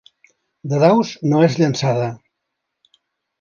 [0.71, 2.09] De daus no és llençada.